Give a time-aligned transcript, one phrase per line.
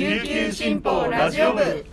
[0.00, 1.84] 琉球新報ラジオ部。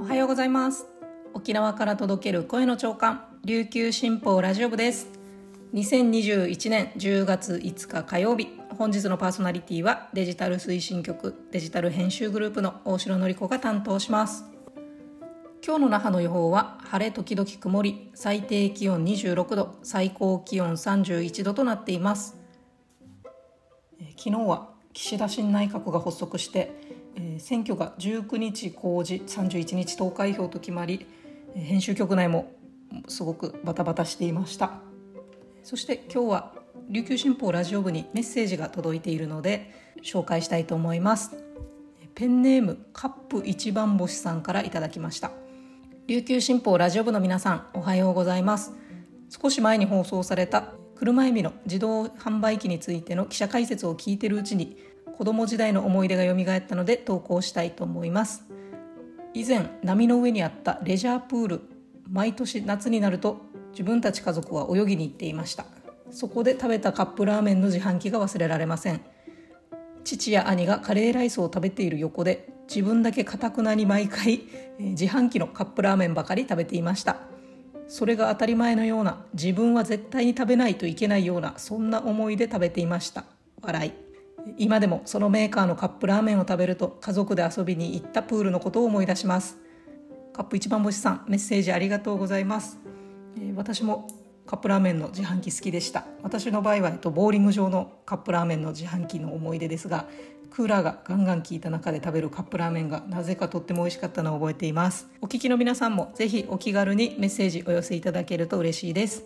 [0.00, 0.86] おはようございます。
[1.34, 5.08] 沖縄から届ける声の長官琉球新報ラジオ部です。
[5.74, 8.48] 2021年10月5日火曜日
[8.78, 14.46] 本日のパーソナリティはデジタル推進局デジタル編集グループの大城典子が担当します。
[15.62, 22.36] 今日の那覇の予報は晴れ時々曇り最低気温26度最高気温31度となっています。
[24.00, 26.70] え昨日は岸田新内閣が発足して、
[27.16, 31.06] え選挙が19日公示31日投開票と決まり
[31.56, 32.52] え編集局内も
[33.08, 34.70] すごくバタバタしていました。
[35.64, 36.54] そして今日は
[36.88, 39.72] 琉球新報ラジオ部にメッセージが届いているので
[40.04, 41.36] 紹介したいと思います。
[42.14, 45.32] ペンネームカップ一番星さんからいただきました。
[46.06, 48.72] 琉球新報ラジオ部の皆さんおはようございます。
[49.28, 54.76] 少し前に放送された車エビの自動販売機についての記者解説を聞いてるうちに
[55.18, 58.44] 子供時代の思い出が蘇ったので投稿したいと思います。
[59.34, 61.60] 以前波の上にあったレジャープール
[62.08, 63.40] 毎年夏になると
[63.72, 65.66] 自分たち家族は泳ぎに行っていました。
[66.12, 69.00] そこで食べたカップラーメンの自販機が忘れられません。
[70.04, 74.42] 父や兄がカレーライスを食べている横で自分だけかたくなに毎回
[74.78, 77.16] 自販機のカップラーメンばかり食べていました。
[77.88, 83.24] それが当たり前のような自分は絶対に食べないといけないようなそんな思いで食べていました。
[83.62, 83.92] 笑い。
[84.58, 89.58] 今でもそのメーカーのカップラーメンを食べると家族で遊びに行ったプールのことを思い出します。
[90.32, 92.78] カップ一番星さんメッセージありがとうございます、
[93.38, 94.06] えー私も
[94.46, 96.04] カップラーメンの自販機好きでした。
[96.22, 100.06] 私の場合は、えっと、ボーリング場のカップラーメンの自販機の思い出ですが
[100.56, 105.06] クーラーがガンガン効いた中で食べるカップラーメンがなぜかとっても美味しかったのを覚えています。
[105.20, 109.22] お聞きの皆さんもぜひお気軽にメッセージお寄せいただけると嬉しいです。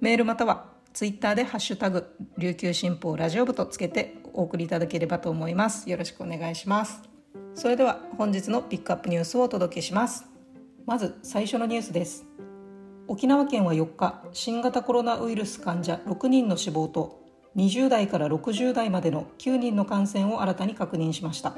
[0.00, 2.06] メールまたはツイッターでハッシュタグ
[2.38, 5.90] 琉球新報ラジオ部とつけてお送りいただければと思います。
[5.90, 7.02] よろしくお願いします。
[7.56, 10.26] それでは本日のピックアップニュースをお届けします。
[10.86, 12.24] まず最初のニュースです。
[13.08, 17.26] 沖縄県は4日新型コロナウイルス患者6人の死亡と
[17.56, 21.56] 20代から60代までの9人の感染を新たに確認しました。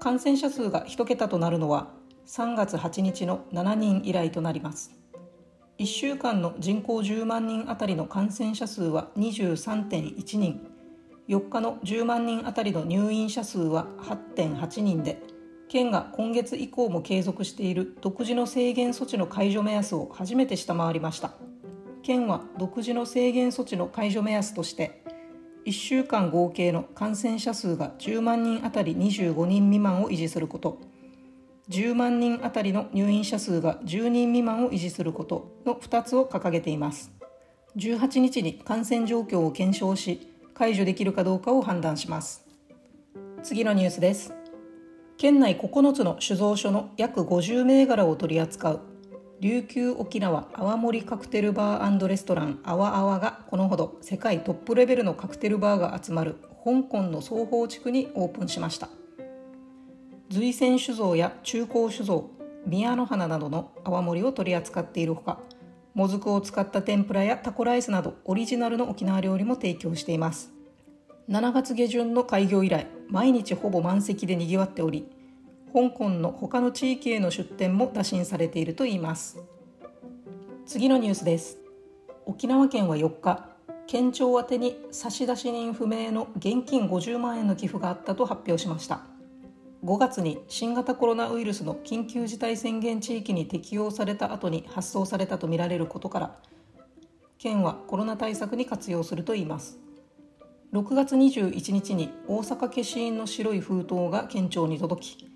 [0.00, 1.88] 感染者数が1桁となるのは
[2.26, 4.92] 3月8日の7人以来となります。
[5.78, 10.76] 1週間の人口10万人あたりの感染者数は23.1人。
[11.28, 15.20] 4日の10万人あたりの入院者数は8.8人で
[15.68, 21.32] 県が今月以降も継続している独自の制限措置の解除目安を初めて下回りました。
[22.06, 25.02] 県は独自の制限措置の解除目安として
[25.66, 30.78] 1週間合計の感染者数が10万人あたり25人未満を維持すること
[31.68, 37.10] 10万人あたりの入院者数が10人未満を維持することの2つを掲げています。
[37.76, 42.46] 18日に感染状況を検証し解除できるかどうかを判断します。
[43.42, 44.32] 次のニュースです。
[45.18, 48.95] 県内9つの酒造所の約50銘柄を取り扱う
[49.40, 58.88] 琉球沖縄泡盛カクテルバーレストランあわあわがこのほど世界トップレベルのカクテルバーが集まる香港の双方地区にオープンしました。
[60.30, 62.30] 随泉酒造や中高酒造
[62.66, 65.38] 宮の花などの泡盛を取り扱っているほか
[65.94, 70.50] もずくを使った天ぷらやタコライスなどオリジナルの沖縄料理も提供しています。
[71.28, 75.08] 7月下旬の開業以来毎日ほぼ満席でにぎわっており
[75.72, 79.38] 香港の他の地域への出店も打診されているといいます。
[80.64, 81.58] 次のニュースです。
[82.24, 83.48] 沖縄県は4日
[83.86, 89.02] 県庁宛に差出人不明の現金50万円の寄付があったと発表しました。
[89.84, 96.36] 5月に新型コロナウイルスの緊急事態宣言地域に適用された後に発送されたとみられることから
[97.38, 99.78] 県はコロナ対策に活用するといいます。
[100.72, 105.35] 6月21日に大阪消印の白い封筒が県庁に届き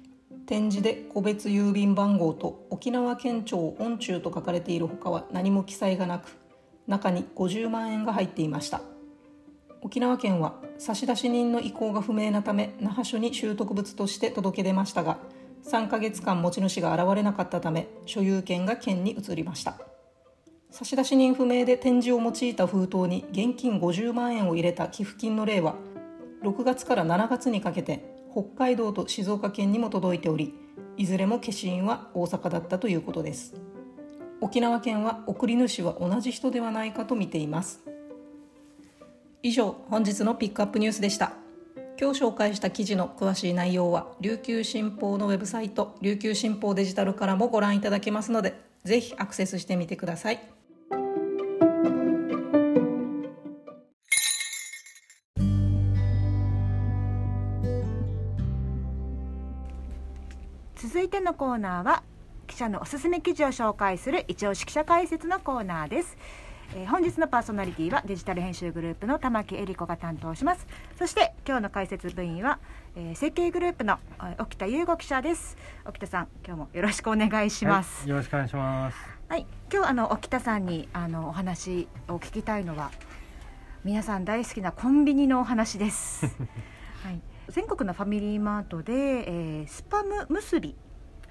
[0.51, 6.37] 展示で個別郵便番号と沖縄県庁音中と書かれているほかは何も記載がなく
[6.89, 8.81] 中に50万円が入っていました。
[9.81, 15.19] 沖縄県は差出人の意向が不明なため那覇署に拾得物として届け出ましたが
[15.71, 19.79] 3ヶ月間持ち主が現れなかったため所有権が県に移りました。
[20.73, 25.77] 差出人不明で展示を用いた封筒に現金50万円を入れた寄付金の例は
[26.43, 30.55] 6月から7月にかけて北海道と静岡県にも届いており
[30.97, 33.55] いずれも消印は大阪だったということです。
[34.41, 37.81] 沖縄県は送り主は同じ人ではないかと見ています。
[39.43, 41.33] 以上本日のピックアップニュースでした。
[42.01, 50.60] 今日紹介した記事の詳しい内容は琉球新報のウェブサイト琉球新報デジタルからもご覧いただけますのでぜひアクセスしてみてください。
[61.31, 62.03] のコーナーは
[62.49, 66.19] 記者のおすすめ記事を紹介する一押し記者解説のコーナーです、
[66.75, 70.69] えー本日のパーソナリティはデジタル編集グループの玉木恵理子が担当します。
[70.99, 72.59] そして今日の解説部員は、
[72.97, 75.57] えー設計グループのえー沖田優吾記者です。
[75.85, 78.97] 沖田さん今日もよろしくお願いします、はいよろしくお願いします。
[79.29, 82.91] はい、今日あの沖田さんにあのお話を聞きたいのは
[83.85, 86.27] 皆さん大好きなコンビニのお話です。
[87.05, 90.75] はい、全国のファミリーマートで、えースパム結び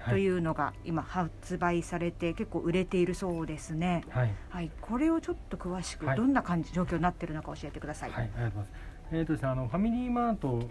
[0.08, 4.04] というのが今発売されて結構売れているそうですね。
[4.10, 6.16] はい、はい、これをちょっと詳しくはい。
[6.16, 8.10] どんな感じ状況になっているのか教えてください。
[8.10, 8.72] はい、ありがとうございます。
[9.12, 10.62] えっ、とですね、あのファミリーマート、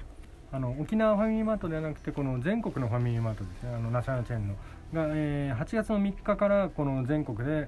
[0.51, 4.55] あの沖縄ファミリーマートではなくてこの全国のファミリーマートですね、あのナショナルチェーンの。
[4.93, 7.67] が、えー8月の3日からこの全国で、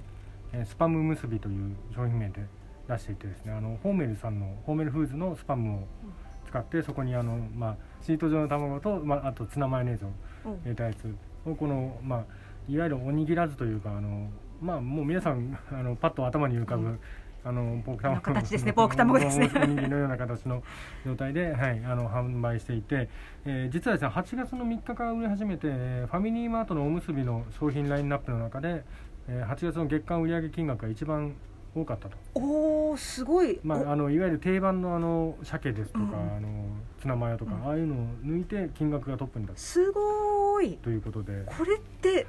[0.52, 2.42] えースパム結びという商品名で
[2.88, 5.88] 出していてですね、あのホーメルさんのホーメルフーズのスパムを
[6.46, 10.08] 使ってそこにあのまあシート状の卵とまああとツナマヨネーズを
[10.46, 11.06] うん入れたやつ。
[11.06, 12.24] をこのまあ
[12.68, 14.30] いわゆるおにぎらずというかあの
[14.60, 17.00] まあもう皆さんあのパッと頭に浮かぶ、うん。
[17.44, 18.72] あのポークあの卵形ですね。
[18.72, 19.50] ポーク卵ですね。
[19.56, 20.62] おにぎりのような形の
[21.04, 23.08] 状態で、はい、あの販売していて、
[23.44, 28.84] えー実はですね8月の3日から売り始めてえーファミリーマートのおむすびの商品ラインナップの中で、
[29.26, 31.34] えー8月の月間売上金額が一番
[31.74, 33.58] 多かったと、おおすごい。
[33.64, 36.36] まあ、あのいわゆる定番のあの鮭ですとか、うん。
[36.36, 36.66] あの
[37.00, 37.66] ツナマヨとか、うん。
[37.66, 39.66] ああいうのを抜いて金額がトップに立つ。
[39.66, 40.02] すごい。
[40.70, 41.44] ということで。
[41.46, 42.26] これって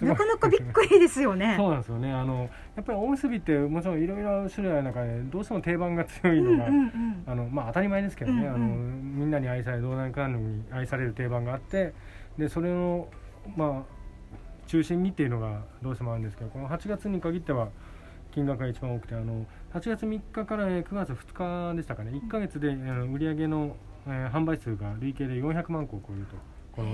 [0.00, 1.54] なかなかびっくりですよね。
[1.58, 2.12] そうなんですよね。
[2.12, 7.22] あのやっぱりおむすびってもちろんいろいろ種類ある中でどうしても定番が強いのが、うんうんうん。
[7.26, 8.54] あのまあ、当たり前ですけどね、うんうん。
[8.54, 11.92] あのみんなに愛されどうなるかのに愛される定番があって
[12.38, 13.08] でそれの、
[13.56, 17.68] まあ、中心にっていうのがどうしてもあるんですけどこの8月に限っては
[18.32, 19.44] 金額が一番多くてあの
[19.74, 22.12] 8月3日からえー9月2日でしたかね。
[22.12, 23.76] 1か月で、売上の、
[24.06, 26.36] えー販売数が累計で400万個を超えると。
[26.72, 26.88] この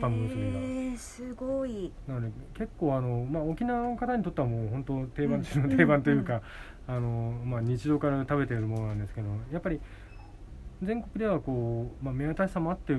[0.00, 0.58] スパム結びが。
[0.58, 1.92] へーすごい。
[2.08, 6.40] なので結構あの、まあ、沖縄の方にとってはもう本当定番中うんの定番というか、
[6.86, 9.80] あのまあ、日常から食べているものなんですけどやっぱり
[10.82, 12.96] 全国ではこう、まあ、目新しさもあって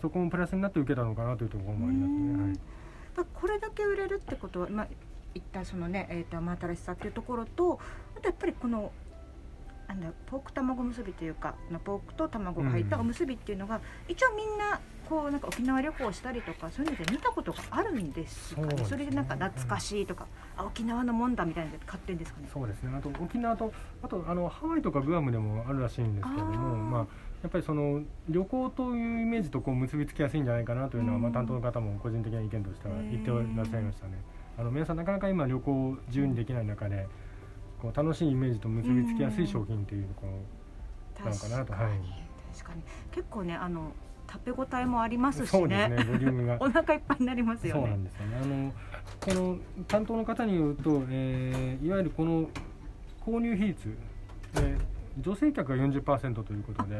[0.00, 2.42] そこもプラスになって受けたのかなというところもありますね。
[2.42, 2.58] はい
[3.16, 4.88] まあこれだけ売れるってことは、まあ、
[5.34, 7.80] いったそのね、えー、と真新しさっていうところと
[8.16, 8.92] あとやっぱりこの
[9.88, 18.68] なんだポーク卵結びというかまあポークと卵が入ったうんおむすびっていうのが、一応みんなこうなんか沖縄旅行したりとかそういうので見たことがあるんですかね。
[18.78, 20.26] そそれでなんか懐かしいとか、
[20.56, 22.48] あ沖縄のもんだみたいなので買ってんですかね。
[22.52, 22.90] そうですね。
[22.96, 23.72] あと沖縄と
[24.02, 27.06] あとあのハワイとかグアムでもあるらしいんですけれどもまあ、
[27.42, 31.22] やっぱりその旅行というイメージとこう結びつきやすいんじゃないかなというのは、うん。
[31.22, 34.20] まあ、担当の方も個人的な意見としては言ってらっしゃいましたね。
[34.58, 37.06] あの皆さんなかなか今旅行自由にできない中で
[37.80, 42.00] こう楽しいイメージと結びつきやすい商品っていうこうなのかなとはい。
[42.52, 42.82] 確かに。
[43.12, 43.92] 結構ねあの
[44.30, 46.56] 食べ応えもありますしそうですねねボリュームが。
[46.60, 47.94] お腹いっぱいになりますよそうなね。
[47.96, 48.26] んですよ。
[48.26, 48.36] ね。
[48.42, 48.72] あの
[49.20, 52.48] この担当の方によると、えーいわゆるこの
[53.24, 53.88] 購入比率、
[54.56, 56.94] えー女性客が40%ということで、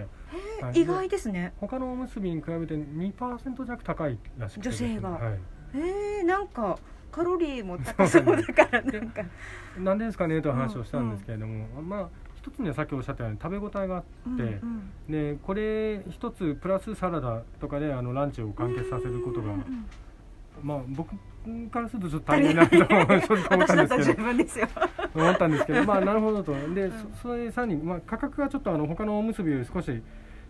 [0.60, 0.80] はい。
[0.80, 1.52] 意外ですね。
[1.60, 5.10] 他のおむすびに比べて2%弱高いらしくてね、女性が。
[5.10, 5.38] はい、
[5.74, 6.78] えー、なんか
[7.12, 9.22] カロリーも高そうだからなんか、
[9.78, 12.08] なんでですかねと話をしたんですけれども、まあ
[12.48, 15.34] 一つにはさっきおっしゃったように食べ応えがあって、うんうん。
[15.34, 19.86] でこれ一つプラスサラダとかであのランチを完結させることが、うんうん
[20.60, 21.14] まあ僕
[21.70, 24.22] からするとちょっと大変なと正直 思ったんですけど。
[25.14, 26.52] 思ったんですけどまあなるほどと。
[26.74, 26.92] で、うん。
[27.14, 30.02] そそれさらに、まあ、価格がちょっとあの他のおむすびより少し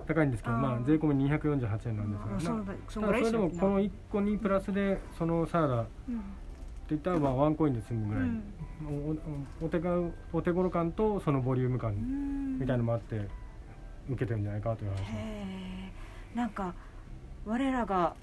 [0.07, 2.55] 高いんですけどまあ、税込み248円なんですが、
[2.89, 5.87] そうまあそれでもこの1個にプラスでそのサラダ
[6.95, 8.43] ってうんいったらまあワンコインで済むぐらい、うん。
[9.61, 9.99] おお手が
[10.33, 13.29] お手頃感とそのボリューム感うんみたいのもあって
[14.09, 14.99] 受けてるんじゃないかという話。
[16.35, 16.75] なんか
[17.45, 18.15] 我らが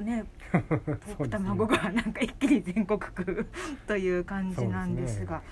[0.00, 0.24] ね
[1.18, 3.46] ポ卵がなんか一気に全国区
[3.86, 5.42] という感じなんですが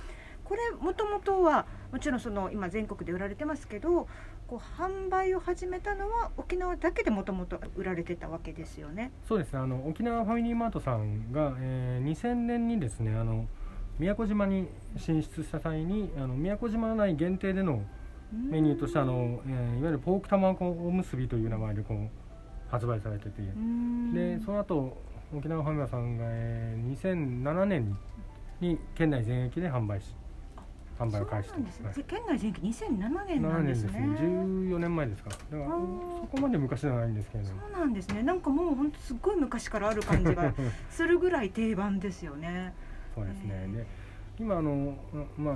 [0.45, 4.09] これもともとはもちろんその今全国で売られてますけど
[4.51, 9.13] こう販売を始めたのは沖縄だけでもともと売られてたわけですよね。
[9.29, 9.61] そうですね。
[9.61, 13.47] あの沖縄ファミリーマートさんが、えー2000年にですねあの
[14.01, 14.67] 宮古島に
[14.97, 17.85] 進出した際にあの宮古島内限定での
[18.33, 22.09] メニューとしてあの、えーいわゆるポーク卵おむすびという名前でこう
[22.69, 24.13] 発売されてて、うん。
[24.13, 24.97] でその後
[25.33, 27.95] 沖縄ファミマさんが、えー2007年に
[28.73, 30.15] に県内全域で販売し
[31.01, 31.81] 販売を開始そうなんです。
[31.81, 34.21] ね、はい県内全域2007年な7んです年ですねね。
[34.21, 38.23] 14年前ですかだからそこまで昔ではないんですけれどそもうなんですね。
[38.23, 40.53] なんかもう本当すっごい昔からある感じが
[40.91, 42.75] するぐらい定番ですよね。
[43.15, 43.51] そうですね。
[43.51, 43.77] へー。
[43.77, 43.87] で
[44.39, 44.95] 今あの
[45.39, 45.55] まあ、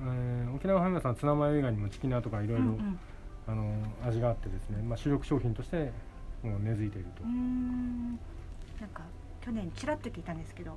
[0.00, 2.98] えー沖縄ファミマさんツナマヨ以外にもチキナーとかいろいろうんうん。
[3.46, 3.74] あの
[4.04, 5.92] 味があってですね、まあ、主力商品として
[6.44, 7.22] もう根付いていると。
[7.24, 8.18] なん
[8.92, 9.02] か
[9.40, 10.76] 去年ちらっと聞いたんですけど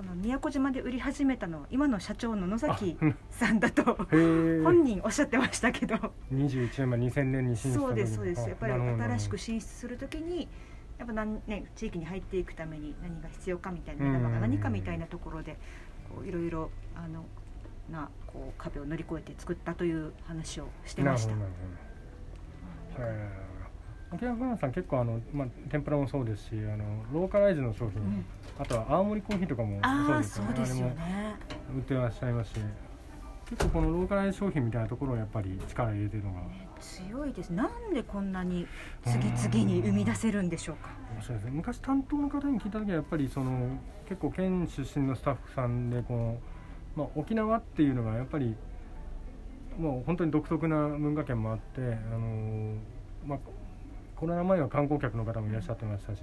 [0.00, 2.96] この宮古島で売り始めたのは今の社長の野崎
[3.28, 5.94] さんだと 本人おっしゃってましたけど。
[6.32, 8.46] 21年前2000年に進出そうですそうです。
[8.46, 10.48] あやっぱり新しく進出するときに
[10.96, 14.12] やっぱ何、ね、地域に入っていくために何が必要かみたいなうん。
[14.12, 15.58] 目玉が何かみたいなところで
[16.24, 17.26] いろいろあの
[17.90, 21.34] なこう壁を乗り越えて作ったという話をしてました。
[24.12, 28.24] 沖縄フランスさん結構あの、まあ、天ぷらもそうですしあのローカライズの商品、うん
[28.58, 31.36] あとは青森コーヒーとかもそうですよねあれね。
[31.72, 32.60] も売ってらっしゃいますし
[33.48, 36.40] 結構このローカライズ商品みたいなところをやっぱり力入れてるのが
[36.78, 37.50] 強いです。
[37.50, 38.66] なんでこんなに
[39.02, 40.90] 次々に生み出せるんでしょうか。
[41.14, 46.38] 面白いですね昔担当の方に聞いた時はやっぱりその結構県出身のスタッフさんでこの、
[46.96, 48.54] まあ、沖縄っていうのがやっぱり
[49.78, 52.74] もう本当に独特な文化圏もあって、あの
[53.26, 53.38] まあ、
[54.20, 56.20] コロナ前は観光客の方もいらっしゃってましたし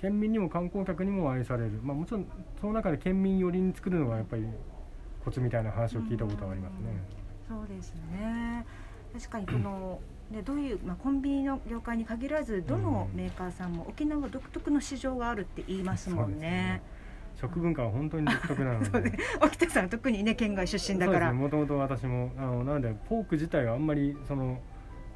[0.00, 2.26] 県民にも観光客にも愛される、まあ、もちろん
[2.58, 4.46] その中で県民寄りに作るのがやっぱり
[5.22, 6.78] コツみたいな話を聞いたことがありますね。
[7.48, 8.66] そうですね。
[9.12, 10.00] 確かにこの、
[10.30, 16.82] ね、どういう、まあ、コンビニの業界に限らずどのメーカーさんも沖縄独特の市場があるって言いますもんね。
[17.36, 19.18] 食文化は本当に独特なので ね。
[19.40, 21.32] 沖田さん特にね県外出身だから。
[21.32, 24.58] もともと私もあのなのでポーク自体はあんまりその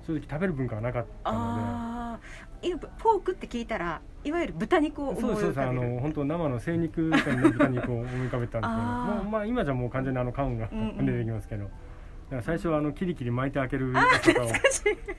[0.07, 2.21] 正直食べる文化がなかったのああ、
[2.63, 5.95] 今ポークって聞いたらいわゆる豚肉をで思そうですそうですあい浮かべる。
[5.95, 9.15] の本当生の精肉店の豚肉を思い浮かべたんですけど。
[9.17, 11.07] もうまあ今じゃもう完全にあの缶がうんうん。
[11.07, 14.49] 出てきますけど、だから最初はあのキリキリ巻いて開けるとかを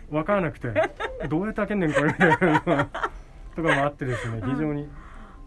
[0.10, 0.68] 分からなくて
[1.30, 2.08] どうやって開けんねんこれ。
[2.08, 2.90] みたいなのが
[3.56, 4.88] とかもあってですね非常に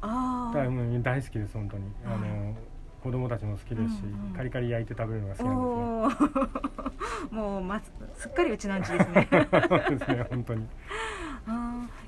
[0.02, 1.84] あ大大好きです本当に。
[2.04, 2.54] あの
[3.02, 4.34] 子供たちも好きですし、うんうん。
[4.34, 5.44] カリカリ焼いて食べるのが好あ。
[5.44, 7.34] きなんおお。
[7.34, 9.28] もうまずすっかりうちなんちですね。
[9.30, 10.66] ですね本当に。
[11.46, 11.50] あ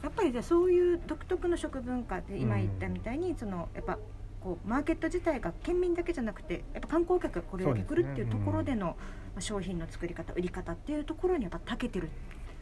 [0.00, 0.04] ー。
[0.04, 3.98] やっぱりじゃあそういう独特の食文化で今言ったみたいに、そのやっぱ
[4.40, 8.94] こうマーケット自体が県民だけじゃなくてやっぱ観光客がこれだけ来るっていうところでのま
[9.38, 12.08] あ商品の作り方売り方っていうところにやっぱ長けてる。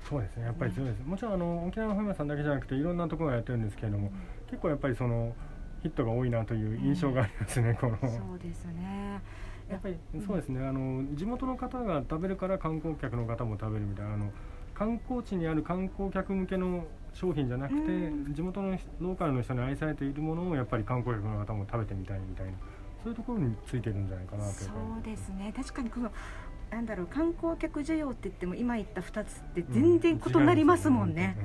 [0.09, 4.11] そうですねやっぱりそうです、もちろんあの沖縄のファミマさんだけじゃなくていろんなところがやってるんですけれども、
[4.47, 5.35] 結構やっぱりその
[5.83, 7.99] ヒットが多いなという印象がありますね、この。
[7.99, 9.21] そうですね。
[9.69, 9.97] やっぱり
[10.27, 10.67] そうですね。
[10.67, 14.33] あの地元の方が食べるから観光客の方も食べるみたいなあの
[14.75, 18.35] 観光地にある観光客向けの商品じゃなくて、うん。
[18.35, 22.53] 地元の人ローカルの人に愛されているものをやっぱり観光客の方も食べてみたいみたいな
[23.03, 25.53] そういうところについてるんじゃないかなというそかうですね。
[25.57, 26.11] 確かにこの
[26.71, 31.37] なんだろう観光客需要って言っても今言った2つって全然異なりますもんね、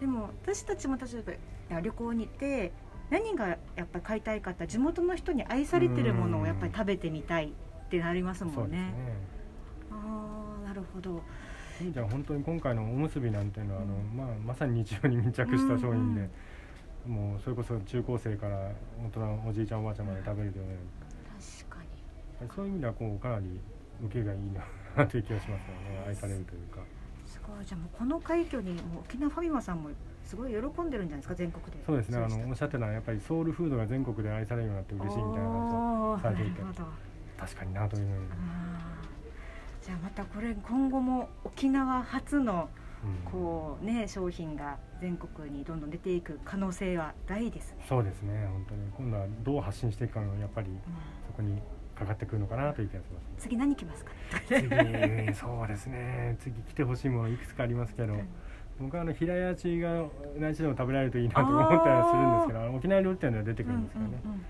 [0.00, 1.38] でも私たちも例え
[1.70, 2.72] ば旅行に行って
[3.10, 8.56] 何がやっぱり買いたいかって地元の人に愛されてるものをやっぱり食べてみたいってなりますうんね。
[8.56, 8.92] もんね。
[9.90, 11.10] ああなるほど。
[11.10, 11.20] そうい
[11.82, 16.28] う意味では本当に今回のおむすびなんていうのは、あのまあ、まさに日常に密着した商品で、
[17.06, 18.70] もうそれこそ中高生から
[19.04, 20.76] 大人おじいちゃんおばあちゃんまで食べるというね。
[21.68, 21.82] 確か
[22.40, 22.48] に。
[22.54, 23.60] そういう意味ではこうかなり
[24.04, 24.38] 受けがいい
[24.96, 26.04] なという気がしますよね。
[26.08, 26.80] 愛されるというか
[27.36, 29.90] すごいじゃあもうこの快挙にもう沖縄ファミマさんも
[30.24, 31.34] すごい喜んでるんじゃないですか？
[31.34, 31.82] 全国で。
[31.86, 32.18] そうですね。
[32.18, 35.48] あのおっしゃってたのはやっぱりソウルフードが全国で愛されるようになって嬉しいみたいな。
[35.48, 36.62] 話をおーされていて。
[37.38, 38.22] 確かになというのに、
[39.82, 42.68] じゃあまたこれ今後も沖縄初の
[43.04, 43.30] うん。
[43.30, 47.84] こうね商品が全国にどんどん出ていく可能性は大ですね。
[47.88, 48.48] そうですね。
[48.50, 48.80] 本当に。
[48.96, 50.76] 今度はどう発信していくかがやっぱりうん。
[51.26, 51.60] そこに
[51.98, 54.12] かかってくるのかなという気がします次何来ますか。
[54.46, 56.36] 次そうですね。
[56.40, 58.14] 次来てほしいものいくつかありますけど、
[58.78, 60.04] 僕はあの平屋地が
[60.38, 64.46] 何時でも食べられるといいなと思ったりはするんですけど沖縄料理店では出てくるんですけどね、うんうんうん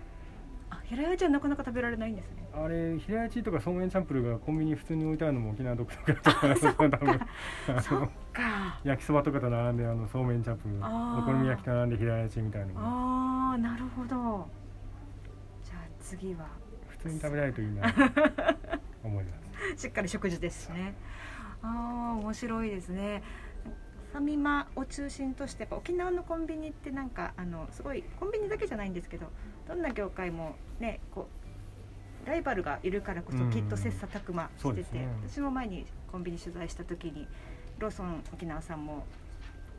[0.69, 2.45] あ平屋じゃなかなか食べられないんですね。
[2.53, 6.89] あれ平屋地とかそうめんチャンプルーがコンビニに普通に置いてあるのも沖縄独特だと思います多
[7.95, 8.11] 分。
[8.83, 10.77] 焼きそばとかと並んであのそうめんチャンプル。
[10.79, 14.49] お好み焼きと並んで平屋地みたいなああなるほど。
[15.63, 16.47] じゃあ次は。
[16.47, 16.66] 普
[17.09, 18.01] 通に食べられるといいなと
[19.05, 19.31] 思いま
[19.77, 20.95] す しっかり食事ですね。
[21.63, 23.23] ああ面白いですね。
[24.13, 29.27] ファミマを中心としてやっぱ沖縄のコンビニってなんかあのすごいコンビニだけじゃないんですけど
[29.69, 31.29] どんな業界もねこ
[32.25, 37.27] うライバルがいるからこそうんきっと切磋琢磨してて、ね私も前にコンビニ取材した時に
[37.79, 39.05] ローソン沖縄さんも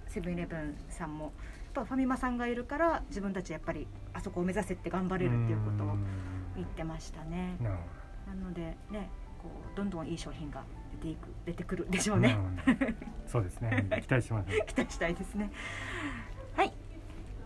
[0.08, 1.34] セブンイレブンさんもやっ
[1.74, 5.98] ぱファミマさんがいるから自分たちやっぱりあそこを目指せって頑張れるっていうことを
[6.58, 7.58] 言ってましたね。
[7.62, 9.10] なのでね
[9.42, 12.38] こうどんどんいい商品が出ていく出てくるでしょうね。
[13.26, 15.52] そうですね 期待してます期待したいですね。
[16.56, 16.74] はい。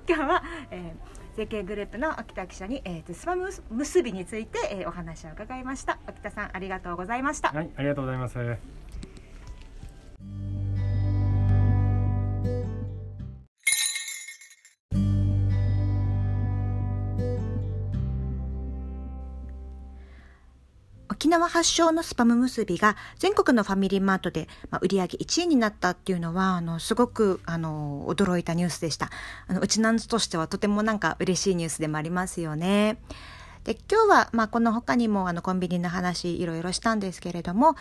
[0.08, 6.00] 今日は、えー、JK グループの秋田記者に、えーと、スパム結びについて、えーお話を伺いました。
[6.08, 7.50] 秋田さんありがとうございました。
[7.50, 8.81] はいありがとうございます
[21.32, 29.10] 縄発祥のスパム結びが全国のファミリーマートで、まあ、売上1位になったっていうのはあのすごくあの驚いたニュースでした
[29.48, 32.98] あのうちなんとしてはとてもなんか嬉しいニュースでもありますよね。
[33.64, 37.76] で今日は、まあ、この他にもあのコンビニの話いろいろしたんですけれども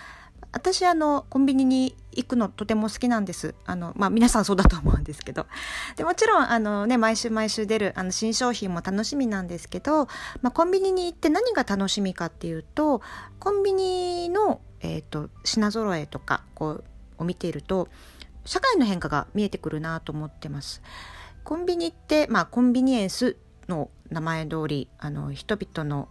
[0.52, 5.46] 私あのコンビニに行くのとても好きなんですあの、まあ、皆さんそうだと思うんですけど
[5.96, 10.06] でもちろんあの、ね、毎週毎週出るあの新商品も楽しみなんですけど、
[10.42, 13.00] まあ、コンビニに行って何が楽しみかっていうと
[13.38, 16.84] コンビニの、えーと、品揃えとかこう
[17.18, 17.88] を見ていると
[18.44, 20.82] 社会の変化が見えてくるなと思ってます。
[21.44, 23.36] コンビニって、まあ、コンビニエンス
[23.70, 26.08] の名前通りあの人々の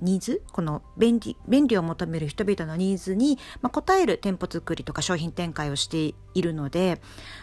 [0.00, 7.00] ニーズこの便利便利を求める人々のニーズに、まあ、応える店舗作りとか商品展開をしているので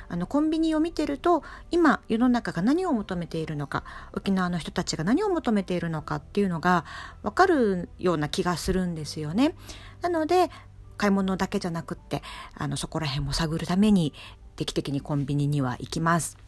[0.09, 3.83] あのコンビニを見てると今世の中が何を求めているのか
[4.13, 6.85] 沖縄の人たちが何を求めているのかっていうのが
[7.23, 9.55] 分かるような気がするんですよね。
[10.01, 10.49] なので
[10.97, 12.23] 買い物だけじゃなくって
[12.55, 14.13] あのそこら辺も探るために
[14.55, 16.46] 定期的にコンビニには行きます。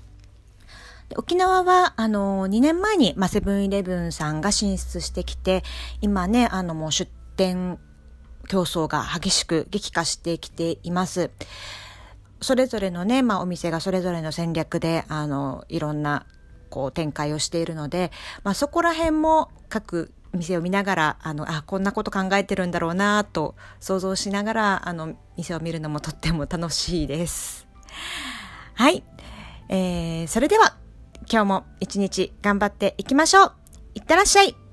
[1.17, 5.63] 沖縄は、あの、2年前に、まあ、セブンイレブンさんが進出してきて、
[6.01, 7.79] 今ね、あの、もう出店
[8.47, 11.31] 競争が激しく激化してきています。
[12.41, 16.25] それぞれのね、まあ、お店がそれぞれの戦略で、あの、いろんな、
[16.69, 18.11] こう、展開をしているので、
[18.43, 27.67] まあ、そこら辺も各店を見ながら、あの、あ、こんなこと考えてるんだろうなと想像しながら、あの、店を見るのもとっても楽しいです。
[28.75, 29.03] はい。
[29.69, 30.78] えー、それでは
[31.27, 33.53] 今日も一日頑張っていきましょう。
[33.95, 34.68] いってらっしゃい。